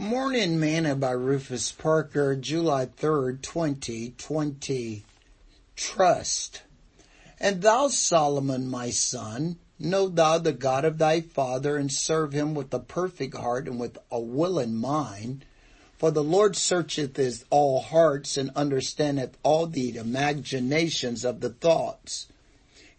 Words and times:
Morning 0.00 0.60
Manna 0.60 0.94
by 0.94 1.10
Rufus 1.10 1.72
Parker, 1.72 2.36
July 2.36 2.86
3rd, 2.86 3.42
2020. 3.42 5.04
Trust. 5.74 6.62
And 7.40 7.62
thou, 7.62 7.88
Solomon, 7.88 8.70
my 8.70 8.90
son, 8.90 9.56
know 9.76 10.08
thou 10.08 10.38
the 10.38 10.52
God 10.52 10.84
of 10.84 10.98
thy 10.98 11.20
father 11.22 11.76
and 11.76 11.90
serve 11.90 12.32
him 12.32 12.54
with 12.54 12.72
a 12.72 12.78
perfect 12.78 13.36
heart 13.36 13.66
and 13.66 13.80
with 13.80 13.98
a 14.08 14.20
willing 14.20 14.76
mind. 14.76 15.44
For 15.96 16.12
the 16.12 16.22
Lord 16.22 16.54
searcheth 16.54 17.16
his 17.16 17.44
all 17.50 17.80
hearts 17.80 18.36
and 18.36 18.52
understandeth 18.54 19.36
all 19.42 19.66
the 19.66 19.96
imaginations 19.96 21.24
of 21.24 21.40
the 21.40 21.50
thoughts. 21.50 22.28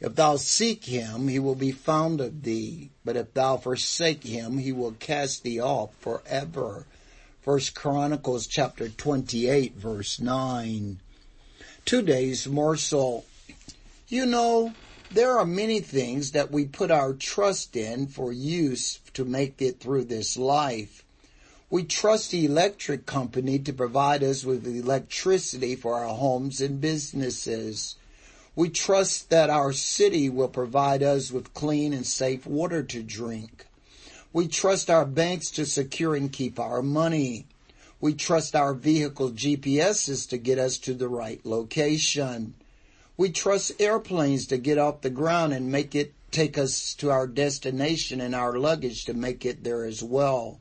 If 0.02 0.16
thou 0.16 0.38
seek 0.38 0.86
him, 0.86 1.28
he 1.28 1.40
will 1.40 1.56
be 1.56 1.72
found 1.72 2.22
of 2.22 2.44
thee. 2.44 2.90
But 3.04 3.18
if 3.18 3.34
thou 3.34 3.58
forsake 3.58 4.24
him, 4.24 4.58
he 4.58 4.72
will 4.72 4.94
cast 4.94 5.44
thee 5.44 5.60
off 5.60 5.94
forever. 6.00 6.86
First 7.42 7.76
Chronicles 7.76 8.48
chapter 8.48 8.88
28 8.88 9.76
verse 9.76 10.20
9. 10.20 11.00
Today's 11.84 12.48
morsel. 12.48 13.26
You 14.07 14.26
know, 14.26 14.76
there 15.12 15.38
are 15.38 15.46
many 15.46 15.80
things 15.80 16.32
that 16.32 16.52
we 16.52 16.66
put 16.66 16.92
our 16.92 17.14
trust 17.14 17.76
in 17.76 18.07
for 18.07 18.32
use 18.32 19.00
to 19.14 19.26
make 19.26 19.62
it 19.62 19.79
through 19.79 20.06
this 20.06 20.38
life. 20.38 21.04
We 21.70 21.84
trust 21.84 22.32
the 22.32 22.46
electric 22.46 23.06
company 23.06 23.60
to 23.60 23.74
provide 23.74 24.24
us 24.24 24.46
with 24.46 24.66
electricity 24.66 25.76
for 25.76 25.96
our 25.96 26.16
homes 26.16 26.62
and 26.62 26.79
businesses. 26.79 27.96
We 28.60 28.68
trust 28.68 29.30
that 29.30 29.50
our 29.50 29.72
city 29.72 30.28
will 30.28 30.50
provide 30.50 31.02
us 31.02 31.32
with 31.32 31.54
clean 31.54 31.94
and 31.94 32.06
safe 32.06 32.45
water 32.45 32.84
to 32.84 33.02
drink. 33.02 33.66
We 34.34 34.50
trust 34.50 34.90
our 34.90 35.06
banks 35.06 35.50
to 35.52 35.66
secure 35.66 36.14
and 36.14 36.30
keep 36.30 36.59
our 36.59 36.82
money. 36.82 37.45
We 38.02 38.16
trust 38.16 38.58
our 38.58 38.73
vehicle 38.73 39.32
GPSs 39.32 40.28
to 40.28 40.38
get 40.38 40.60
us 40.60 40.78
to 40.80 40.94
the 40.94 41.08
right 41.08 41.40
location. 41.46 42.54
We 43.16 43.30
trust 43.30 43.80
airplanes 43.80 44.46
to 44.48 44.58
get 44.58 44.78
off 44.78 45.00
the 45.00 45.10
ground 45.10 45.54
and 45.54 45.72
make 45.72 45.96
it 45.96 46.12
take 46.30 46.58
us 46.58 46.94
to 46.96 47.12
our 47.12 47.28
destination 47.28 48.20
and 48.20 48.36
our 48.36 48.60
luggage 48.60 49.06
to 49.06 49.14
make 49.14 49.46
it 49.46 49.64
there 49.64 49.86
as 49.86 50.04
well. 50.04 50.60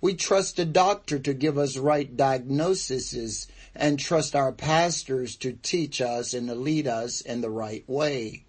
We 0.00 0.14
trust 0.14 0.58
a 0.60 0.64
doctor 0.64 1.18
to 1.18 1.34
give 1.34 1.58
us 1.58 1.76
right 1.76 2.16
diagnoses 2.16 3.48
and 3.74 3.98
trust 3.98 4.36
our 4.36 4.52
pastors 4.52 5.34
to 5.36 5.52
teach 5.52 6.00
us 6.00 6.34
and 6.34 6.48
to 6.48 6.54
lead 6.54 6.86
us 6.86 7.20
in 7.20 7.40
the 7.40 7.50
right 7.50 7.82
way. 7.88 8.44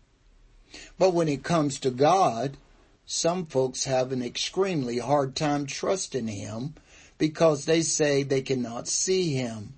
But 1.00 1.16
when 1.16 1.28
it 1.28 1.44
comes 1.44 1.80
to 1.80 1.90
God, 1.90 2.58
some 3.06 3.48
folks 3.48 3.86
have 3.86 4.12
an 4.12 4.22
extremely 4.22 5.00
hard 5.00 5.36
time 5.36 5.66
trusting 5.66 6.28
Him 6.28 6.76
because 7.18 7.66
they 7.66 7.82
say 7.82 8.22
they 8.22 8.44
cannot 8.44 8.88
see 8.88 9.34
Him. 9.34 9.74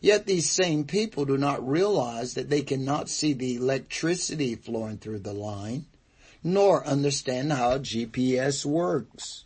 Yet 0.00 0.26
these 0.26 0.50
same 0.50 0.84
people 0.84 1.24
do 1.24 1.38
not 1.38 1.66
realize 1.66 2.34
that 2.34 2.50
they 2.50 2.62
cannot 2.62 3.08
see 3.08 3.32
the 3.32 3.54
electricity 3.54 4.56
flowing 4.56 4.98
through 4.98 5.20
the 5.20 5.32
line, 5.32 5.86
nor 6.42 6.84
understand 6.84 7.52
how 7.52 7.78
GPS 7.78 8.66
works. 8.66 9.45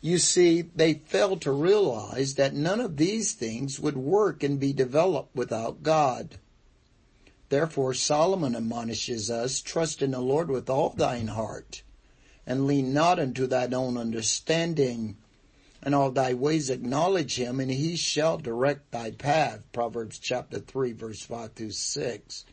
You 0.00 0.18
see, 0.18 0.62
they 0.62 0.94
fail 0.94 1.36
to 1.38 1.50
realize 1.50 2.34
that 2.34 2.54
none 2.54 2.80
of 2.80 2.96
these 2.96 3.32
things 3.32 3.80
would 3.80 3.96
work 3.96 4.44
and 4.44 4.60
be 4.60 4.72
developed 4.72 5.34
without 5.34 5.82
God. 5.82 6.38
Therefore 7.48 7.94
Solomon 7.94 8.54
admonishes 8.54 9.30
us, 9.30 9.60
trust 9.60 10.00
in 10.00 10.12
the 10.12 10.20
Lord 10.20 10.50
with 10.50 10.70
all 10.70 10.90
thine 10.90 11.28
heart, 11.28 11.82
and 12.46 12.66
lean 12.66 12.92
not 12.92 13.18
unto 13.18 13.46
thine 13.46 13.74
own 13.74 13.96
understanding. 13.96 15.16
And 15.82 15.94
all 15.94 16.10
thy 16.10 16.34
ways 16.34 16.70
acknowledge 16.70 17.36
him, 17.36 17.58
and 17.58 17.70
he 17.70 17.96
shall 17.96 18.38
direct 18.38 18.90
thy 18.92 19.12
path. 19.12 19.60
Proverbs 19.72 20.18
chapter 20.18 20.58
3 20.58 20.92
verse 20.92 21.22
5 21.22 21.52
through 21.54 21.70
6. 21.70 22.44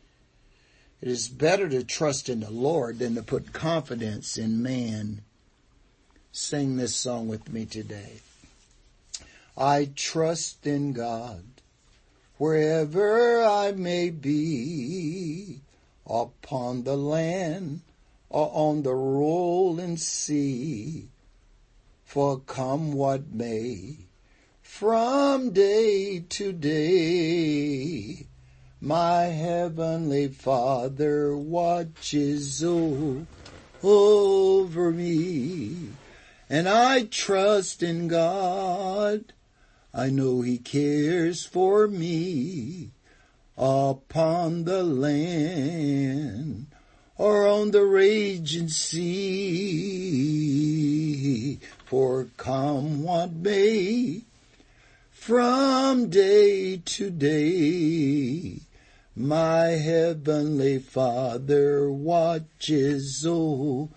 It 1.00 1.08
is 1.08 1.28
better 1.28 1.68
to 1.68 1.84
trust 1.84 2.28
in 2.28 2.40
the 2.40 2.50
Lord 2.50 2.98
than 2.98 3.14
to 3.14 3.22
put 3.22 3.52
confidence 3.52 4.38
in 4.38 4.62
man 4.62 5.22
sing 6.36 6.76
this 6.76 6.94
song 6.94 7.28
with 7.28 7.50
me 7.50 7.64
today. 7.64 8.20
I 9.56 9.88
trust 9.96 10.66
in 10.66 10.92
God 10.92 11.42
wherever 12.36 13.42
I 13.42 13.72
may 13.72 14.10
be, 14.10 15.60
upon 16.06 16.82
the 16.82 16.94
land 16.94 17.80
or 18.28 18.50
on 18.52 18.82
the 18.82 18.94
rolling 18.94 19.96
sea. 19.96 21.08
For 22.04 22.38
come 22.40 22.92
what 22.92 23.32
may, 23.32 23.96
from 24.60 25.52
day 25.52 26.18
to 26.20 26.52
day, 26.52 28.26
my 28.78 29.22
heavenly 29.22 30.28
Father 30.28 31.34
watches 31.34 32.62
over 32.62 33.24
me 34.92 35.94
and 36.48 36.68
I 36.68 37.02
trust 37.04 37.82
in 37.82 38.06
God. 38.08 39.32
I 39.92 40.10
know 40.10 40.42
He 40.42 40.58
cares 40.58 41.44
for 41.44 41.88
me 41.88 42.90
upon 43.56 44.64
the 44.64 44.82
land 44.84 46.66
or 47.16 47.46
on 47.48 47.70
the 47.70 47.84
raging 47.84 48.68
sea. 48.68 49.16
For 51.86 52.28
come 52.36 53.02
what 53.02 53.32
may, 53.32 54.22
from 55.10 56.10
day 56.10 56.76
to 56.76 57.10
day, 57.10 58.60
my 59.14 59.66
heavenly 59.68 60.78
Father 60.78 61.90
watches 61.90 63.24
over 63.26 63.88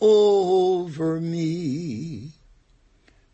over 0.00 1.20
me. 1.20 2.32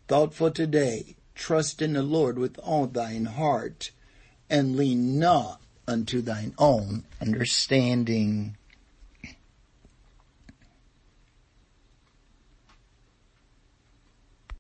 Thought 0.09 0.35
for 0.35 0.51
today, 0.51 1.17
trust 1.35 1.83
in 1.83 1.95
the 1.95 2.03
Lord 2.03 2.39
with 2.39 2.59
all 2.59 2.87
thine 2.87 3.27
heart 3.27 3.91
and 4.49 4.77
lean 4.77 5.19
not 5.19 5.61
unto 5.89 6.21
thine 6.21 6.55
own 6.59 7.05
understanding. 7.21 8.57